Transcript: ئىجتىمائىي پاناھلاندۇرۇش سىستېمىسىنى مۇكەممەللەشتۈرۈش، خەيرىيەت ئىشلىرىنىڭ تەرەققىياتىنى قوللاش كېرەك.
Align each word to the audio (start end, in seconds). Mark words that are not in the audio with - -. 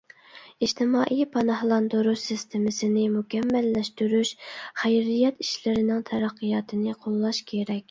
ئىجتىمائىي 0.67 1.19
پاناھلاندۇرۇش 1.35 2.23
سىستېمىسىنى 2.29 3.03
مۇكەممەللەشتۈرۈش، 3.19 4.33
خەيرىيەت 4.85 5.47
ئىشلىرىنىڭ 5.47 6.03
تەرەققىياتىنى 6.11 6.99
قوللاش 7.07 7.47
كېرەك. 7.55 7.79